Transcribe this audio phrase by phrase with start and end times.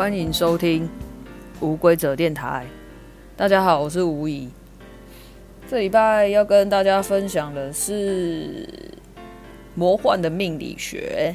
[0.00, 0.88] 欢迎收听
[1.60, 2.66] 无规则电台。
[3.36, 4.48] 大家好，我是吴怡。
[5.68, 8.66] 这礼拜要跟大家分享的是
[9.74, 11.34] 魔幻的命理学。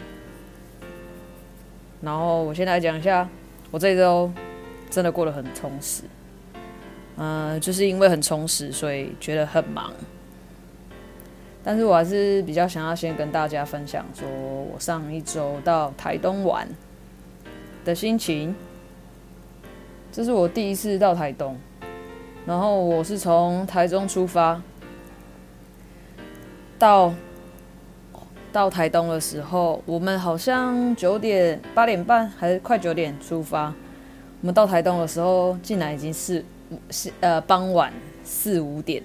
[2.01, 3.29] 然后我先来讲一下，
[3.69, 4.31] 我这周
[4.89, 6.01] 真的过得很充实。
[7.17, 9.93] 嗯、就是因为很充实，所以觉得很忙。
[11.63, 16.67] 但是我还是比较想要先跟大家分享，说我上一周到台东玩
[17.85, 18.55] 的心情，
[20.11, 21.55] 这是我第一次到台东，
[22.43, 24.59] 然后我是从台中出发，
[26.79, 27.13] 到
[28.51, 33.67] 到台东的时候，我们好像九点八点半还是快九点出发，
[34.41, 36.43] 我们到台东的时候，竟然已经是
[36.89, 39.03] 是呃傍晚四五点，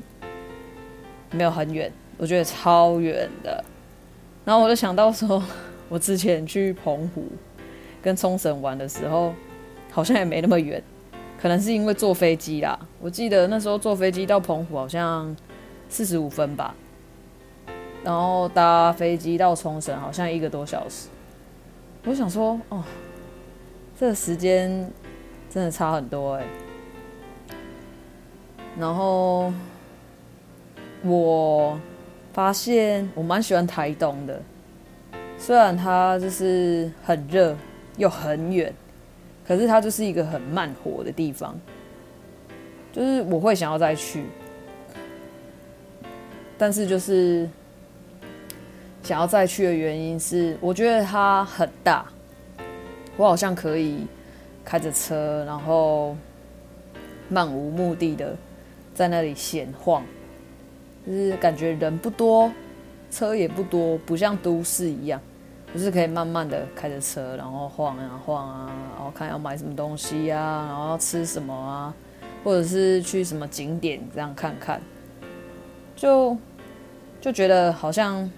[1.33, 3.62] 没有很远，我觉得超远的，
[4.47, 5.42] 然后我就想到说，
[5.91, 7.27] 我之前去澎湖。
[8.03, 9.34] 跟冲绳玩的时候，
[9.91, 10.83] 好像也没那么远，
[11.41, 12.79] 可能是因为坐飞机啦。
[13.01, 15.34] 我记得那时候坐飞机到澎湖好像
[15.89, 16.75] 四十五分吧，
[18.03, 21.09] 然后搭飞机到冲绳好像一个多小时。
[22.05, 22.83] 我想说，哦，
[23.98, 24.91] 这个时间
[25.51, 26.47] 真的差很多欸。
[28.79, 29.53] 然后
[31.03, 31.79] 我
[32.33, 34.41] 发现我蛮喜欢台东的，
[35.37, 37.55] 虽然它就是很热。
[38.01, 38.73] 又很远，
[39.47, 41.55] 可是它就是一个很慢活的地方，
[42.91, 44.25] 就是我会想要再去，
[46.57, 47.47] 但是就是
[49.03, 52.07] 想要再去的原因是，我觉得它很大，
[53.19, 54.07] 我好像可以
[54.64, 56.17] 开着车，然后
[57.29, 58.35] 漫无目的的
[58.95, 60.03] 在那里闲晃，
[61.07, 62.51] 就是感觉人不多，
[63.11, 65.20] 车也不多，不像都市一样。
[65.73, 71.95] 就是可以慢慢的开着车，然后晃啊晃啊，然后看要买什么东西啊，然后要吃什么啊，
[72.42, 74.80] 或者是去什么景点这样看看，
[75.95, 76.36] 就
[77.20, 78.29] 就觉得好像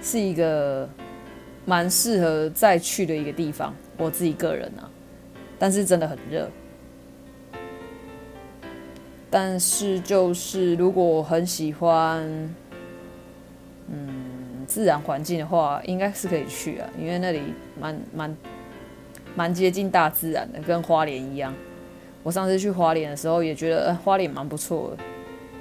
[0.00, 0.88] 是一个
[1.64, 3.74] 蛮适合再去的一个地方。
[3.96, 4.90] 我自己个人啊，
[5.58, 6.48] 但是真的很热。
[9.30, 12.54] 但是就是如果我很喜欢，
[14.74, 17.40] 自然环境的话，应该是可以去啊，因为那里
[17.78, 18.36] 蛮蛮
[19.36, 21.54] 蛮接近大自然的，跟花莲一样。
[22.24, 25.04] 我上次去花莲的时候，也觉得，呃，花莲蛮不错的，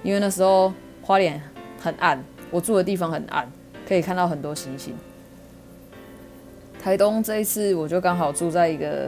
[0.02, 0.74] 因为那时候
[1.04, 1.40] 花莲
[1.80, 3.48] 很暗，我住的地方很暗，
[3.88, 4.96] 可以看到很多星星。
[6.82, 9.08] 台东这一次，我就刚好住在一个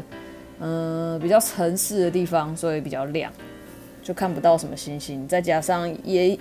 [0.59, 3.33] 嗯、比较城市的地方，所以比较亮，
[4.03, 6.37] 就看不到什么星星，再加上也。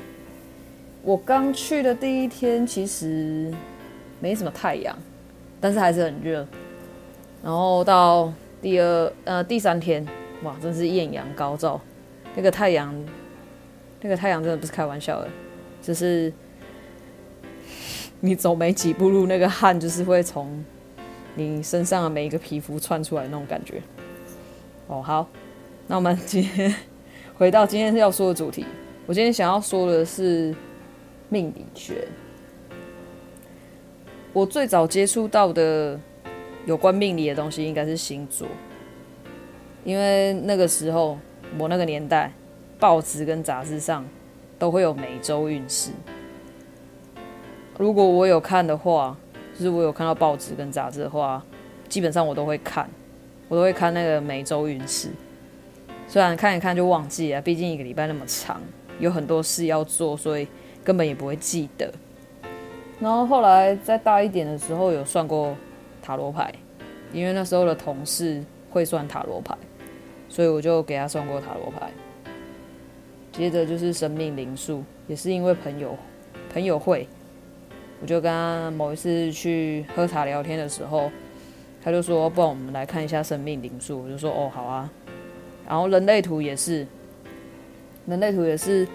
[1.05, 3.53] 我刚去的第一天其实
[4.21, 4.97] 没什么太阳，
[5.61, 6.47] 但是还是很热。
[7.43, 8.33] 然后到
[8.63, 10.03] 第二呃第三天，
[10.45, 11.79] 哇，真是艳阳高照。
[12.35, 12.95] 那个太阳，
[14.01, 15.29] 那个太阳真的不是开玩笑的，
[15.83, 16.33] 就是
[18.21, 20.65] 你走没几步路，那个汗就是会从
[21.35, 23.83] 你身上的每一个皮肤窜出来那种感觉。
[24.87, 25.29] 哦，好，
[25.87, 26.75] 那我们今天
[27.37, 28.65] 回到今天要说的主题，
[29.05, 30.55] 我今天想要说的是。
[31.35, 32.07] 命理学，
[34.33, 35.99] 我最早接触到的
[36.65, 38.47] 有关命理的东西应该是星座，
[39.83, 41.19] 因为那个时候
[41.59, 42.33] 我那个年代，
[42.79, 44.07] 报纸跟杂志上
[44.61, 45.91] 都会有每周运势。
[47.79, 49.17] 如果我有看的话，
[49.55, 51.45] 就是我有看到报纸跟杂志的话，
[51.89, 52.89] 基本上我都会看，
[53.49, 55.09] 我都会看那个每周运势。
[56.07, 58.63] 虽然看一看就忘记了，毕竟一个礼拜那么长，
[59.01, 60.47] 有很多事要做，所以。
[60.85, 61.93] 根本也不会记得。
[63.01, 65.57] 然后后来再大一点的时候，有算过
[66.01, 66.55] 塔罗牌，
[67.13, 69.57] 因为那时候的同事会算塔罗牌，
[70.29, 71.91] 所以我就给他算过塔罗牌。
[73.33, 75.97] 接着就是生命灵数，也是因为朋友
[76.53, 77.09] 朋友会，
[78.01, 81.11] 我就跟他某一次去喝茶聊天的时候，
[81.83, 84.89] 他就说：“不然我们来看一下生命灵数。”我就说：“哦，好啊。”
[85.69, 86.87] 然后人类图也是，
[88.07, 88.87] 人类图也是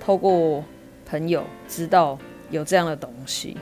[0.00, 0.64] 透过。
[1.12, 2.18] 朋友知道
[2.48, 3.54] 有这样的东西。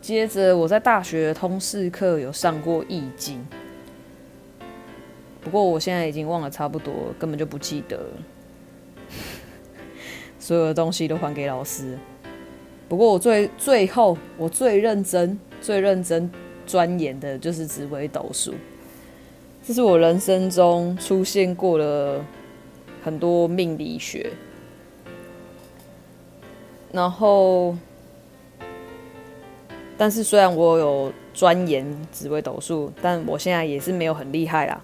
[0.00, 3.46] 接着，我在大学通识课有上过易经，
[5.40, 8.04] 不过我现在已经忘了差不多，根本就不记得。
[10.40, 11.96] 所有的东西都还给老师。
[12.88, 16.28] 不过我最最后，我最认真、最认真
[16.66, 18.52] 钻研的就是紫微斗数，
[19.64, 22.20] 这是我人生中出现过的
[23.04, 24.32] 很多命理学。
[26.92, 27.74] 然后，
[29.96, 34.80] 但是虽然我有钻研紫微斗数，但我现在也是没有很厉害啦。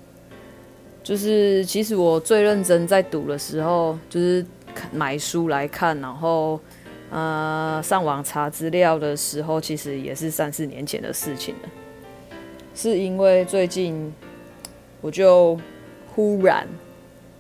[1.03, 4.45] 就是其实我最认真在读的时候，就是
[4.93, 6.59] 买书来看，然后
[7.11, 11.69] 呃上网查资料的时候，其实也是三四年前的事情了。
[12.75, 14.13] 是因为最近
[15.01, 15.59] 我就
[16.15, 16.67] 忽然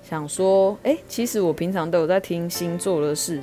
[0.03, 3.41] 想说，哎，其实我平常都有在听星座的事，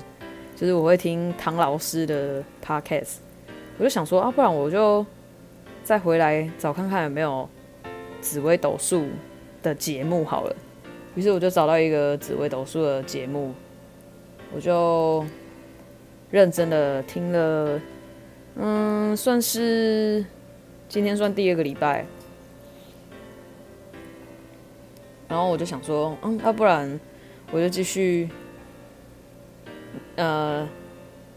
[0.55, 3.15] 就是我会听唐老师的 podcast，
[3.77, 5.05] 我就想说啊，不然我就
[5.83, 7.47] 再回来找看看有没有
[8.21, 9.05] 紫微斗数
[9.61, 10.55] 的节目好了。
[11.13, 13.53] 于是我就找到一个紫微斗数的节目，
[14.53, 15.25] 我就
[16.31, 17.81] 认真的听了，
[18.55, 20.25] 嗯，算是
[20.87, 22.05] 今天算第二个礼拜。
[25.27, 26.99] 然后我就想说，嗯，要不然
[27.51, 28.29] 我就继续
[30.15, 30.67] 呃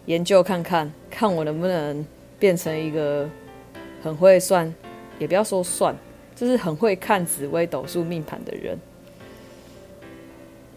[0.07, 2.07] 研究看看，看我能不能
[2.39, 3.29] 变成一个。
[4.01, 4.73] 很会算，
[5.19, 5.93] 也不要说算，
[6.33, 8.79] 就是很会看紫微斗数命盘的人。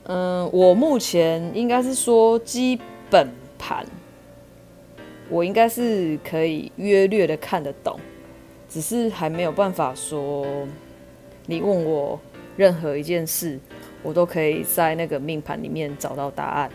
[0.05, 2.81] 嗯，我目前应该是说基
[3.11, 3.85] 本盘，
[5.29, 7.99] 我应该是可以约略的看得懂，
[8.67, 10.43] 只是还没有办法说，
[11.45, 12.19] 你问我
[12.57, 13.59] 任何一件事，
[14.01, 16.71] 我都可以在那个命盘里面找到答案。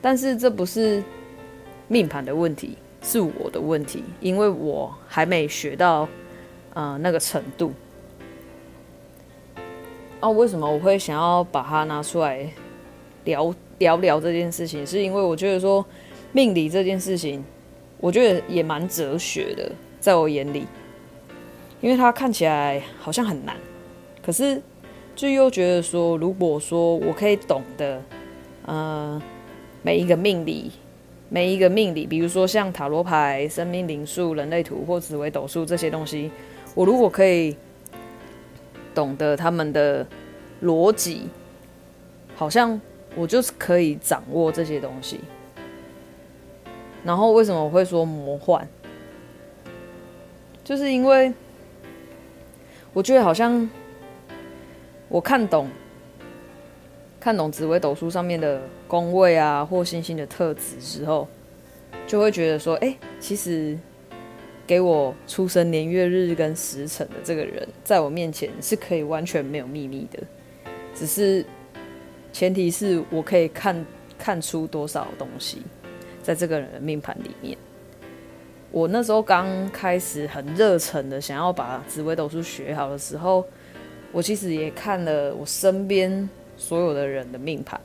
[0.00, 1.02] 但是这不是
[1.88, 2.76] 命盘的问题。
[3.00, 6.06] 是我的问题，因为我还没学到，
[6.74, 7.72] 呃，那个程度。
[10.20, 12.44] 哦，为什么我会想要把它拿出来
[13.22, 14.84] 聊聊聊这件事情？
[14.84, 15.82] 是因为我觉得说
[16.32, 17.42] 命理这件事情，
[17.98, 19.70] 我觉得也蛮哲学的，
[20.00, 20.66] 在我眼里，
[21.80, 23.56] 因为它看起来好像很难，
[24.20, 24.60] 可是
[25.14, 28.02] 就又觉得说，如果说我可以懂得，
[28.66, 29.22] 呃，
[29.82, 30.72] 每一个命理。
[31.30, 36.30] 每一个命理，比如说像塔罗牌、生命灵数、人类图或紫微斗数这些东西，
[36.74, 37.54] 我如果可以
[38.94, 40.06] 懂得他们的
[40.62, 41.28] 逻辑，
[42.34, 42.80] 好像
[43.14, 45.20] 我就是可以掌握这些东西。
[47.04, 48.66] 然后为什么我会说魔幻？
[50.64, 51.30] 就是因为
[52.94, 53.68] 我觉得好像
[55.10, 55.68] 我看懂。
[57.28, 61.28] 看懂紫微斗数上面的宫位啊，或星星的特质之后，
[62.06, 63.78] 就会觉得说，哎，其实
[64.66, 70.22] 给我出生年月日跟时辰的这个人，在我面前是可以完全没有秘密的，
[70.94, 71.44] 只是
[72.32, 73.84] 前提是我可以看
[74.18, 75.60] 看出多少东西，
[76.22, 77.58] 在这个人的命盘里面。
[78.70, 83.44] 我那时候刚开始很热忱的想要把紫微斗数学好的时候，
[84.12, 86.26] 我其实也看了我身边。
[86.58, 87.80] 所有的人的命盘，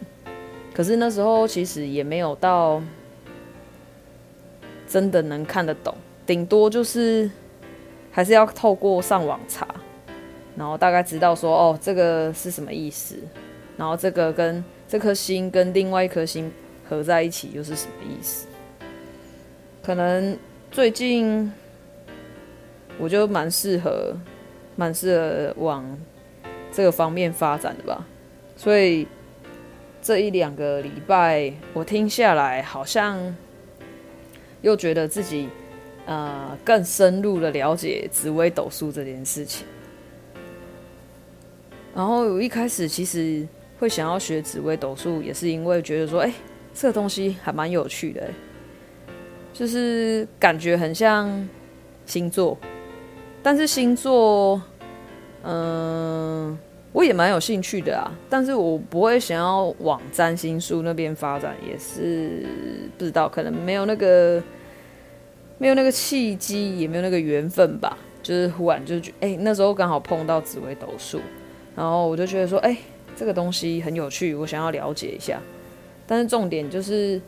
[0.74, 2.82] 可是那时候其实也没有到
[4.88, 7.30] 真的能看得懂，顶多就是
[8.12, 9.68] 还是要透过上网查，
[10.58, 13.16] 然后大概知道说哦，这个是什么意思，
[13.78, 16.52] 然后这个跟这颗星跟另外一颗星
[16.90, 18.48] 合在一起又是什么意思？
[19.84, 20.38] 可能
[20.72, 21.52] 最近
[22.98, 24.16] 我就蛮适合，
[24.76, 25.98] 蛮适合往
[26.72, 28.06] 这个方面发展的吧。
[28.64, 29.06] 所以
[30.02, 33.36] 这一两个礼拜，我听下来，好像
[34.62, 35.50] 又觉得自己
[36.06, 39.68] 呃更深入的了解紫微斗数这件事情。
[41.94, 43.46] 然后我一开始其实
[43.78, 46.32] 会想要学紫微斗数，也是因为觉得说，哎，
[46.74, 48.30] 这个东西还蛮有趣的，
[49.52, 51.50] 就是感觉很像
[52.06, 52.58] 星座，
[53.44, 54.62] 但是星座，
[55.44, 56.58] 嗯、
[56.94, 62.46] 我也蛮有兴趣的啊，但是我不会想要往占星术那边发展，也是
[62.98, 64.42] 不知道，可能没有那个
[65.58, 67.98] 没有那个契机，也没有那个缘分吧。
[68.22, 71.20] 就是忽然就觉，哎、那时候刚好碰到紫微斗数，
[71.76, 72.78] 然后我就觉得说，哎、
[73.18, 75.42] 这个东西很有趣，我想要了解一下。
[76.08, 77.20] 但是重点就是，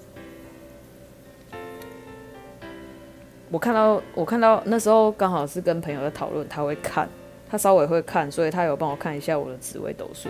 [3.49, 7.09] 我看到我看到那时候刚好是跟朋友在讨论，他会看。
[7.55, 10.27] 他稍微会看，所以他有帮我看一下我的紫微斗数。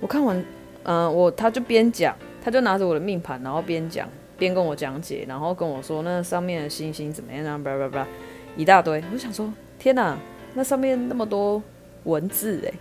[0.00, 0.44] 我看完，
[0.82, 8.04] 嗯、我他就边讲，他就拿着我的命盘，然后边讲边跟我讲解，然后跟我说那上面的星星怎么样，叭叭叭
[8.56, 9.00] 一大堆。
[9.12, 10.18] 我想说，天哪，
[10.54, 11.62] 那上面那么多
[12.02, 12.72] 文字哎，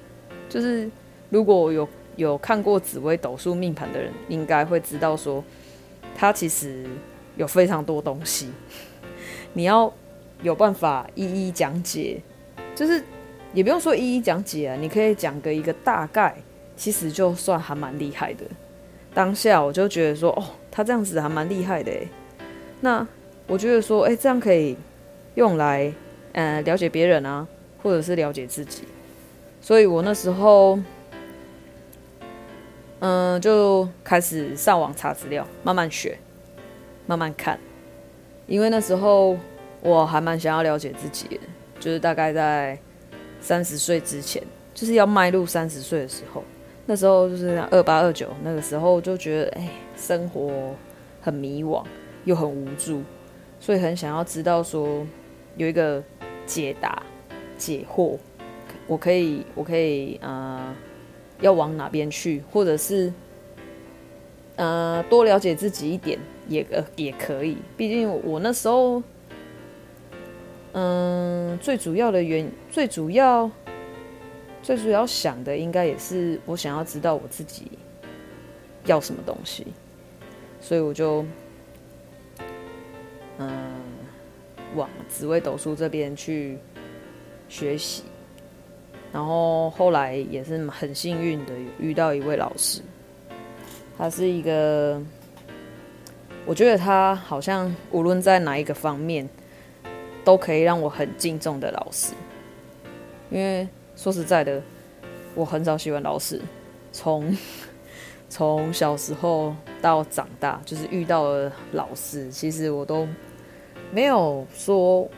[0.50, 0.90] 就是
[1.30, 5.44] 如果有有看过紫微斗数命盘的人，应该会知道说，
[6.18, 6.88] 它其实
[7.36, 8.50] 有非常多东西，
[9.54, 9.94] 你要
[10.42, 12.20] 有办法一一讲解，
[12.74, 13.04] 就是。
[13.54, 16.36] 也不用说一一讲解啊，你可以讲个一个大概，
[16.76, 18.44] 其实就算还蛮厉害的。
[19.14, 21.92] 当下我就觉得说，哦，他这样子还蛮厉害的。
[22.82, 23.06] 那
[23.48, 24.78] 我觉得说，哎，这样可以
[25.36, 25.92] 用来
[26.34, 27.48] 呃，了解别人啊，
[27.82, 28.84] 或者是了解自己。
[29.60, 30.80] 所以我那时候，
[33.00, 36.18] 嗯、就开始上网查资料，慢慢学，
[37.08, 37.60] 慢慢看。
[38.46, 39.38] 因为那时候
[39.82, 41.42] 我还蛮想要了解自己的，
[41.80, 42.78] 就是大概在
[43.42, 44.42] 三十岁之前，
[44.74, 46.44] 就是要迈入三十岁的时候。
[46.86, 50.74] 那时候就是二八二九那个时候，就觉得哎，生活
[51.22, 51.86] 很迷惘，
[52.26, 53.04] 又很无助，
[53.60, 55.06] 所以很想要知道说
[55.56, 56.04] 有一个
[56.48, 57.04] 解答、
[57.60, 58.18] 解惑，
[58.88, 60.76] 我可以，我可以，呃，
[61.42, 63.14] 要往哪边去，或者是
[64.56, 66.18] 呃，多了解自己一点
[66.48, 67.58] 也呃也可以。
[67.78, 69.04] 毕竟我那时候，
[70.74, 73.50] 嗯、最主要的原最主要。
[74.62, 77.72] 最主要想的应该也是我想要知道我自己
[78.86, 79.66] 要什么东西，
[80.60, 81.26] 所以我就
[83.38, 83.48] 嗯
[84.76, 86.58] 往紫微斗数这边去
[87.48, 88.04] 学习，
[89.14, 92.82] 然后后来也是很幸运的遇到一位老师，
[93.98, 95.02] 他是一个
[96.46, 99.28] 我觉得他好像无论在哪一个方面
[100.30, 102.14] 都可以让我很敬重的老师，
[103.32, 103.68] 因为。
[103.96, 104.62] 说实在的，
[105.34, 106.40] 我很少喜欢老师。
[106.92, 107.36] 从
[108.30, 113.08] 从小时候到长大，就是遇到了老师，其实我都
[113.92, 115.10] 没有说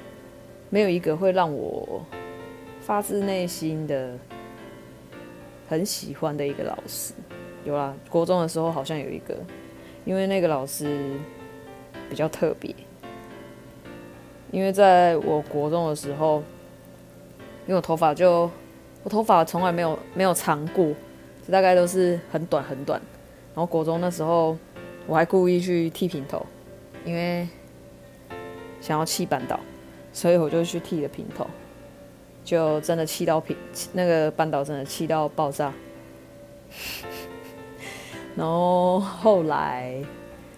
[0.69, 2.03] 没有一个会让我
[2.79, 4.17] 发自内心的
[5.67, 7.13] 很喜欢的一个老师。
[7.65, 9.37] 有啦，国中的时候好像有一个，
[10.05, 11.19] 因为那个老师
[12.09, 12.73] 比较特别。
[14.51, 16.43] 因为在我国中的时候，
[17.65, 18.49] 因为我头发就。
[19.03, 20.93] 我头发从来没有没有长过，
[21.49, 23.01] 大概都是很短很短。
[23.47, 24.55] 然后国中那时候，
[25.07, 26.45] 我还故意去剃平头，
[27.03, 27.47] 因为
[28.79, 29.59] 想要气班导，
[30.13, 31.47] 所以我就去剃了平头，
[32.45, 33.57] 就真的气到平
[33.91, 35.73] 那个班导真的气到爆炸。
[38.37, 39.99] 然后后来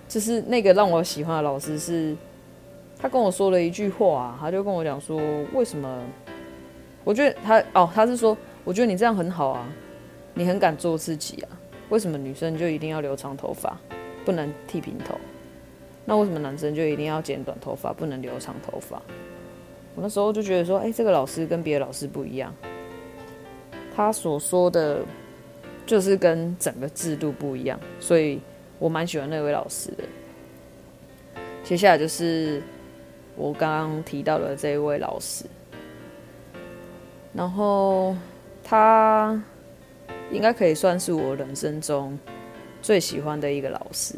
[0.09, 2.13] 就是那个让我喜欢的老师是，
[3.03, 6.01] 他跟我说了一句话，他就跟我讲说，为什么？
[7.03, 9.67] 我觉得他哦，他是说，我觉得你这样很好啊，
[10.33, 11.49] 你很敢做自己啊。
[11.89, 13.77] 为什么女生就一定要留长头发，
[14.23, 15.15] 不能剃平头？
[16.05, 19.01] 那为什么男生就一定要剪短头发，不能留长头发？
[19.95, 22.55] 我那时候就觉得说，哎，这个老师跟别的老师不一样，
[23.93, 25.01] 他所说的，
[25.85, 28.39] 就是跟整个制度不一样，所以
[28.79, 30.05] 我蛮喜欢那位老师的。
[31.65, 32.61] 接下来就是
[33.35, 35.45] 我刚刚提到的这一位老师。
[37.33, 38.15] 然后
[38.63, 39.41] 他
[40.31, 42.17] 应该可以算是我人生中
[42.81, 44.15] 最喜欢的一个老师，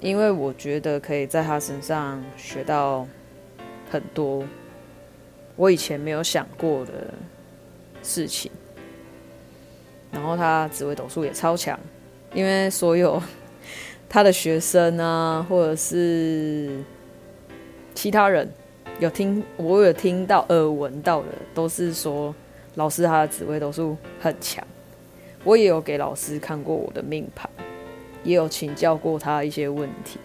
[0.00, 3.06] 因为我觉得可以在他身上学到
[3.90, 4.42] 很多
[5.56, 7.12] 我以前没有想过的
[8.02, 8.50] 事情。
[10.10, 11.78] 然后他紫微斗数也超强，
[12.32, 13.22] 因为所有
[14.12, 16.68] 他的学生啊，或者是
[17.94, 18.46] 其他人。
[18.98, 22.32] 有听，我有听到耳闻到的，都是说
[22.74, 24.62] 老师他的紫微斗数很强。
[25.44, 27.50] 我也有给老师看过我的命盘，
[28.22, 30.20] 也有请教过他一些问题。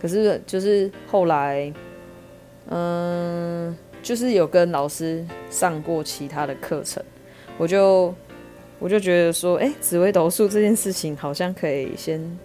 [0.00, 1.70] 可是就是后来，
[2.68, 7.02] 嗯，就是有跟老师上过其他的课程，
[7.58, 8.14] 我就
[8.78, 12.38] 我就觉得说，哎，紫微斗数这件事情好像可以先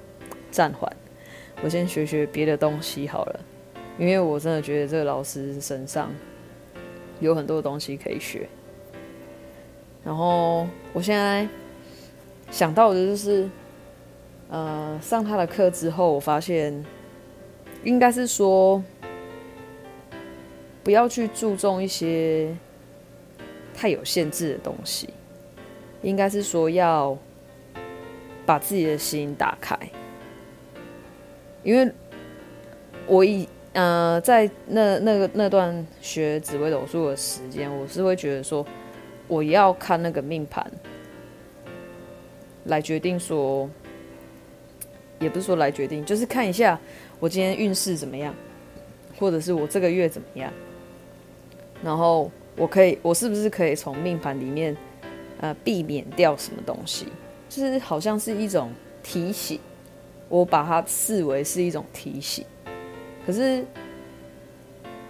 [0.55, 0.89] 暂缓，
[1.61, 3.39] 我先学学别的东西好了。
[3.99, 6.09] 因为我真的觉得这个老师身上
[7.19, 8.47] 有很多东西可以学，
[10.01, 11.45] 然后我现在
[12.49, 13.49] 想到的就是，
[14.49, 16.85] 呃，上他的课之后，我发现
[17.83, 18.81] 应该是说
[20.81, 22.55] 不要去注重一些
[23.73, 25.09] 太有限制的东西，
[26.01, 27.17] 应该是说要
[28.45, 29.77] 把自己的心打开，
[31.65, 31.91] 因为
[33.05, 33.49] 我以。
[33.77, 38.65] 呃，在那那个那段学紫微斗数的时间，我是会觉得说，
[39.27, 40.65] 我要看那个命盘
[42.67, 43.69] 来决定说，
[45.19, 46.79] 也不是说来决定，就是看一下
[47.19, 48.33] 我今天运势怎么样，
[49.19, 50.49] 或者是我这个月怎么样，
[51.83, 54.73] 然后我可以，我是不是可以从命盘里面
[55.41, 57.07] 呃避免掉什么东西，
[57.49, 58.71] 就是好像是一种
[59.03, 59.59] 提醒，
[60.29, 62.45] 我把它视为是一种提醒。
[63.25, 63.65] 可是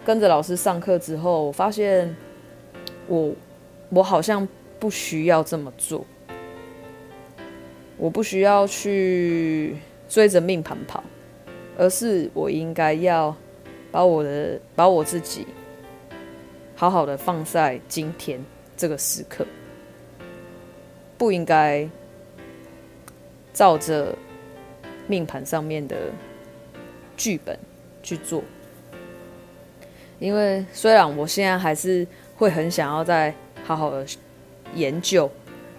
[0.06, 2.16] 跟着老师上课之后，我发现
[3.08, 3.34] 我
[3.90, 4.48] 我好像
[4.80, 6.06] 不需要这么做，
[7.98, 9.76] 我不需要去
[10.08, 11.04] 追着命盘跑，
[11.78, 13.36] 而是我应该要
[13.92, 15.48] 把我的把我自己
[16.76, 18.44] 好好的放在今天
[18.78, 19.46] 这个时刻，
[21.18, 21.90] 不应该
[23.54, 24.16] 照着
[25.08, 26.12] 命盘上面的
[27.16, 27.58] 剧本
[28.04, 28.44] 去做。
[30.20, 33.34] 因为虽然我现在还是会很想要再
[33.64, 34.06] 好好的
[34.74, 35.30] 研究，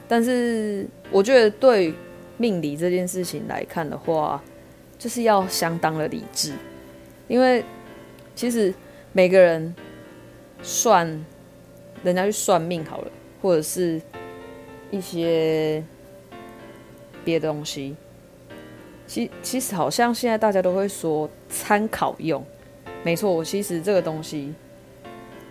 [0.06, 1.94] 但是我觉得对
[2.36, 4.42] 命理这件事情来看的话，
[4.98, 6.52] 就是要相当的理智。
[7.28, 7.64] 因为
[8.34, 8.72] 其实
[9.12, 9.74] 每个人
[10.62, 11.06] 算
[12.04, 14.00] 人家去算命好了，或者是
[14.90, 15.82] 一些
[17.24, 17.96] 别的东西，
[19.06, 22.44] 其其实好像现在大家都会说参考用。
[23.02, 24.52] 没错，我其实这个东西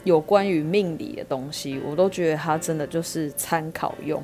[0.04, 4.22] 有关于命理的东西，我都觉得它真的就是参考用，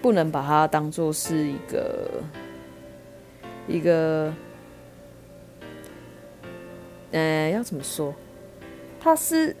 [0.00, 2.08] 不能把它当做是一个
[3.68, 4.32] 一个，
[7.10, 8.14] 嗯、呃，要怎么说？
[8.98, 9.54] 它是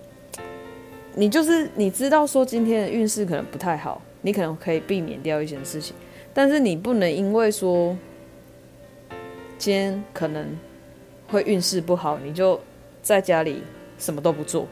[1.14, 5.94] 你就是你知道说今天的运势可能不太好，你可能可以避免掉一些事情，
[6.32, 7.94] 但是你不能因为说
[9.62, 10.58] 今天可能
[11.28, 12.60] 会运势不好，你就。
[13.04, 13.64] 在家里
[13.98, 14.64] 什么都不做，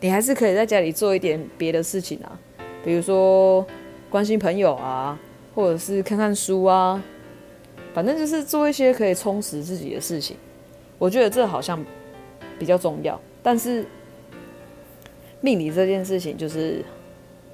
[0.00, 2.36] 你还是可以在家里做一点别的事情啊，
[2.84, 3.64] 比如说
[4.10, 5.16] 关心朋友啊，
[5.54, 7.00] 或者是看看书啊，
[7.94, 10.36] 反正就是做一些可以充实自己的事情。
[10.98, 11.80] 我觉得这好像
[12.58, 13.20] 比较重要。
[13.44, 13.86] 但是
[15.40, 16.84] 命理这件事情就是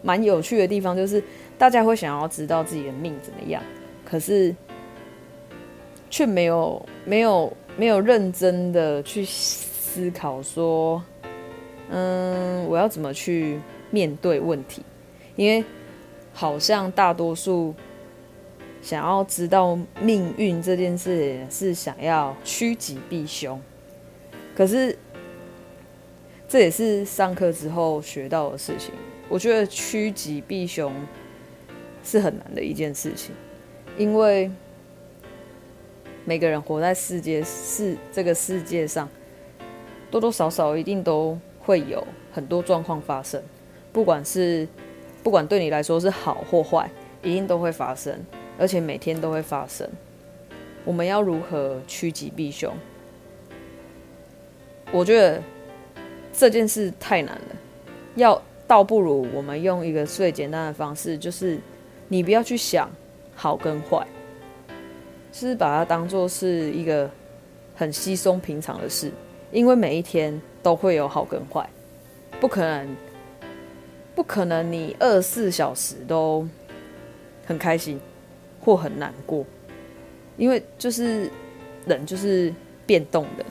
[0.00, 1.22] 蛮有趣的地方，就是
[1.58, 3.62] 大家会想要知道自己的命怎么样，
[4.06, 4.56] 可是
[6.14, 9.26] 却没有没有没有认真的去。
[9.94, 11.00] 思考说，
[11.88, 13.60] 嗯，我要怎么去
[13.92, 14.82] 面对问题？
[15.36, 15.64] 因为
[16.32, 17.72] 好像大多数
[18.82, 23.60] 想要知道命运这件事，是想要趋吉避凶。
[24.56, 24.98] 可是
[26.48, 28.92] 这也是上课之后学到的事情。
[29.28, 30.92] 我觉得趋吉避凶
[32.02, 33.32] 是很难的一件事情，
[33.96, 34.50] 因为
[36.24, 39.08] 每个人活在世界是这个世界上。
[40.10, 43.42] 多多少少一定都会有很多状况发生，
[43.92, 44.68] 不管是
[45.24, 46.88] 不管对你来说是好或坏，
[47.20, 48.16] 一定都会发生，
[48.56, 49.88] 而且每天都会发生。
[50.84, 52.72] 我们要如何趋吉避凶？
[54.92, 55.42] 我觉得
[56.32, 57.56] 这件事太难了，
[58.14, 61.58] 要倒不如我们用一个最简单的方式，就是
[62.06, 62.88] 你不要去想
[63.34, 64.06] 好跟坏，
[65.34, 67.10] 是把它当做是一个
[67.74, 69.10] 很稀松平常的事。
[69.50, 71.68] 因为每一天都会有好跟坏，
[72.40, 72.96] 不可能，
[74.12, 76.44] 不可能你二十四小时都
[77.46, 78.00] 很开心
[78.60, 79.46] 或很难过，
[80.36, 81.30] 因为就是
[81.86, 82.52] 人就是
[82.84, 83.44] 变动的，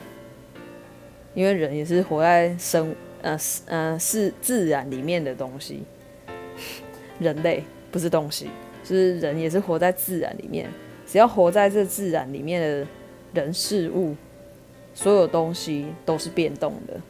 [1.32, 5.84] 因为人也是活在生呃呃是自然里面的东西，
[7.18, 8.50] 人类不是东西，
[8.82, 10.68] 就是人也是活在自然里面，
[11.14, 12.86] 只要活在这自然里面的
[13.34, 14.16] 人事物。
[14.96, 17.00] 所有东西都是变动的，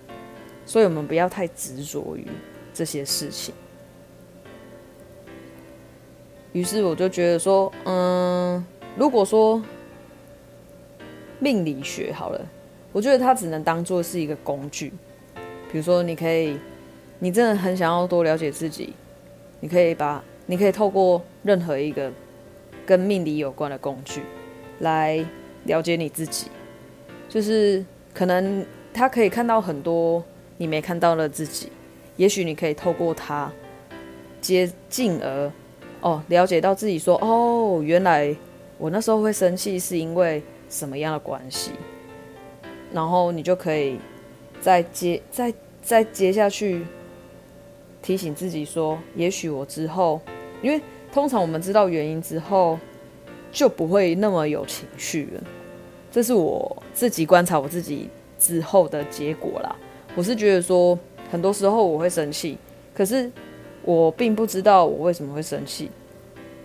[0.67, 2.27] 所以我们不要太执着于
[2.73, 3.55] 这些事情。
[6.53, 8.65] 于是我就觉得说，嗯，
[8.97, 9.63] 如果说
[11.39, 12.41] 命理学好了，
[12.93, 14.93] 我觉得它只能当做是一个工具。
[15.71, 16.59] 比如说，你可以，
[17.19, 18.95] 你真的很想要多了解自己，
[19.61, 22.11] 你可以把，你可以透过任何一个
[22.87, 24.23] 跟命理有关的工具
[24.81, 25.25] 来
[25.65, 26.49] 了解你自己。
[27.29, 30.23] 就是可能他可以看到很多
[30.57, 31.71] 你没看到的自己，
[32.17, 33.51] 也许你可以透过他
[34.41, 35.51] 接近而
[36.01, 38.35] 哦了解到自己说哦，原来
[38.79, 41.73] 我那时候会生气是因为什么样的关系，
[42.93, 43.99] 然后你就可以
[44.61, 46.87] 再接再再接下去
[48.01, 50.21] 提醒自己说，也许我之后，
[50.63, 50.81] 因为
[51.15, 52.77] 通常我们知道原因之后
[53.53, 55.45] 就不会那么有情绪了。
[56.11, 59.77] 这是我自己观察我自己之后的结果啦。
[60.17, 60.99] 我是觉得说，
[61.31, 62.59] 很多时候我会生气，
[62.93, 63.31] 可是
[63.83, 65.89] 我并不知道我为什么会生气。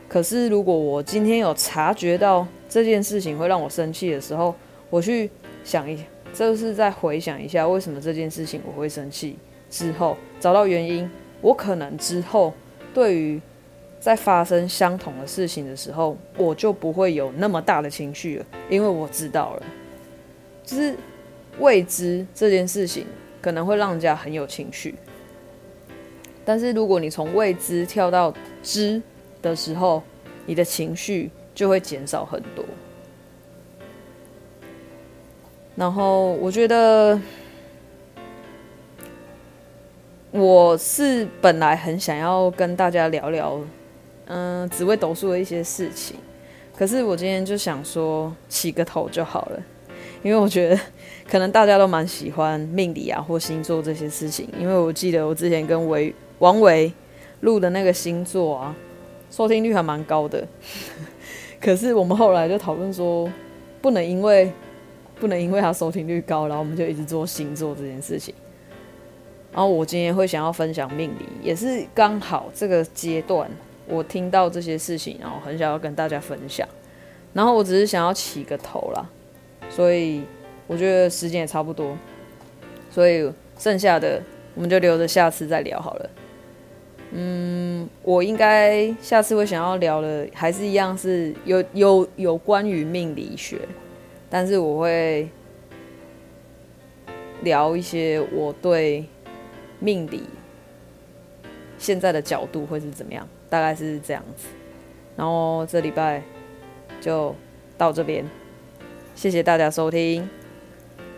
[0.07, 4.55] 可是如果我今天有察觉到这件事情会让我生气的时候，
[4.89, 5.29] 我去
[5.63, 9.37] 想一，就是再回想一下为什么这件事情我会生气
[9.69, 11.07] 之后，找到原因，
[11.39, 12.51] 我可能之后
[12.95, 13.39] 对于。
[13.99, 19.63] 在发生相同的事情的时候，我就不会有那么大的情绪了，因为我知道了，
[20.63, 20.95] 就是
[21.59, 23.05] 未知这件事情
[23.41, 24.95] 可能会让人家很有情绪，
[26.45, 28.33] 但是如果你从未知跳到
[28.63, 29.01] 知
[29.41, 30.01] 的时候，
[30.45, 32.63] 你的情绪就会减少很多。
[35.75, 37.19] 然后我觉得
[40.31, 43.59] 我是本来很想要跟大家聊聊，
[44.29, 46.15] 嗯、呃，紫微斗数的一些事情，
[46.77, 49.63] 可是我今天就想说起个头就好了，
[50.23, 50.79] 因为我觉得
[51.27, 56.93] 可能大家都蛮喜欢命理啊或星座这些事情，因为我记得我之前跟维王维
[57.41, 58.75] 录的那个星座啊，
[59.31, 60.47] 收听率还蛮高的，
[61.59, 63.27] 可是我们后来就讨论说，
[63.81, 64.51] 不能因为
[65.19, 68.33] 不能因为他收听率高，然后我们就一直做星座这件事情。
[69.51, 73.49] 然后我今天会想要分享命理，也是刚好这个阶段
[73.89, 76.67] 我听到这些事情，然后很想要跟大家分享。
[77.33, 79.09] 然后我只是想要起个头啦，
[79.69, 80.23] 所以
[80.67, 81.97] 我觉得时间也差不多，
[82.89, 84.21] 所以剩下的
[84.55, 86.09] 我们就留着下次再聊好了。
[87.11, 93.59] 嗯，我应该下次会想要聊的还是一样是有有有关于命理学，
[94.29, 95.27] 但是我会
[97.41, 99.05] 聊一些我对。
[99.81, 100.23] 命理
[101.79, 103.27] 现在的角度会是怎么样？
[103.49, 104.47] 大概是这样子。
[105.15, 106.21] 然后这礼拜
[107.01, 107.33] 就
[107.77, 108.23] 到这边，
[109.15, 110.29] 谢谢大家收听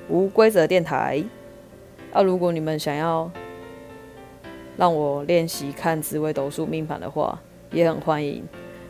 [0.08, 1.22] 无规则电台。
[2.14, 3.30] 啊，如果你们想要
[4.78, 7.40] 让我练习看紫微斗数命盘的话，
[7.72, 8.44] 也很欢迎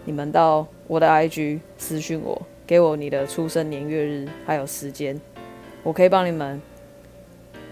[0.05, 5.19] 你们到我的 IG 私讯我，给我你的出生年月日还有时间，
[5.83, 6.61] 我可以帮你们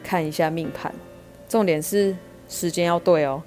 [0.03, 0.93] 看一下命盘。
[1.47, 2.15] 重点是
[2.47, 3.41] 时间要对哦。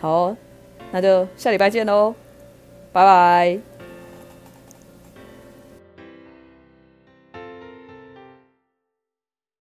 [0.00, 0.36] 好，
[0.90, 2.14] 那就下礼拜见喽，
[2.92, 3.71] 拜拜。